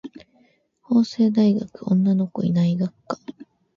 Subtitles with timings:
[0.81, 3.19] 法政大学女の子いない学科